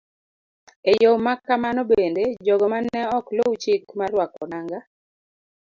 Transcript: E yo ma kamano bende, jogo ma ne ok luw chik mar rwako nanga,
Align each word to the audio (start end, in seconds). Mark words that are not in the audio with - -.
E 0.91 0.91
yo 1.03 1.11
ma 1.25 1.33
kamano 1.45 1.81
bende, 1.91 2.23
jogo 2.45 2.65
ma 2.71 2.79
ne 2.85 3.01
ok 3.17 3.25
luw 3.37 3.53
chik 3.63 3.83
mar 3.99 4.09
rwako 4.13 4.43
nanga, 4.51 4.79